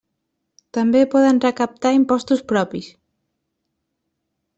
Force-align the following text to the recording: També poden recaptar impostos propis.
També 0.77 1.01
poden 1.11 1.41
recaptar 1.43 1.91
impostos 1.97 2.41
propis. 2.53 2.89